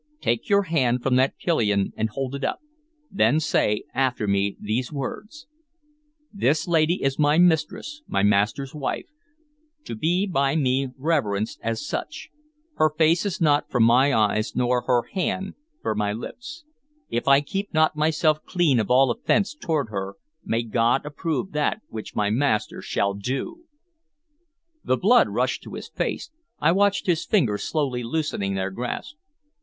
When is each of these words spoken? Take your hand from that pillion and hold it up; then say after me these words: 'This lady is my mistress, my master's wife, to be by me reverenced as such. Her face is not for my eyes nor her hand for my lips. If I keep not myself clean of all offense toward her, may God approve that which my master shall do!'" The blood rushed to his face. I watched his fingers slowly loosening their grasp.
Take 0.19 0.49
your 0.49 0.63
hand 0.63 1.03
from 1.03 1.15
that 1.17 1.37
pillion 1.37 1.93
and 1.95 2.09
hold 2.09 2.33
it 2.33 2.43
up; 2.43 2.59
then 3.11 3.39
say 3.39 3.83
after 3.93 4.27
me 4.27 4.57
these 4.59 4.91
words: 4.91 5.45
'This 6.33 6.67
lady 6.67 7.03
is 7.03 7.19
my 7.19 7.37
mistress, 7.37 8.01
my 8.07 8.23
master's 8.23 8.73
wife, 8.73 9.05
to 9.83 9.93
be 9.95 10.25
by 10.25 10.55
me 10.55 10.87
reverenced 10.97 11.59
as 11.61 11.85
such. 11.85 12.29
Her 12.77 12.89
face 12.89 13.27
is 13.27 13.39
not 13.39 13.69
for 13.69 13.79
my 13.79 14.11
eyes 14.11 14.55
nor 14.55 14.85
her 14.87 15.03
hand 15.13 15.53
for 15.83 15.93
my 15.93 16.11
lips. 16.13 16.63
If 17.11 17.27
I 17.27 17.41
keep 17.41 17.71
not 17.71 17.95
myself 17.95 18.43
clean 18.43 18.79
of 18.79 18.89
all 18.89 19.11
offense 19.11 19.53
toward 19.53 19.89
her, 19.89 20.15
may 20.43 20.63
God 20.63 21.05
approve 21.05 21.51
that 21.51 21.79
which 21.89 22.15
my 22.15 22.31
master 22.31 22.81
shall 22.81 23.13
do!'" 23.13 23.65
The 24.83 24.97
blood 24.97 25.29
rushed 25.29 25.61
to 25.61 25.75
his 25.75 25.89
face. 25.89 26.31
I 26.57 26.71
watched 26.71 27.05
his 27.05 27.23
fingers 27.23 27.61
slowly 27.61 28.01
loosening 28.01 28.55
their 28.55 28.71
grasp. 28.71 29.17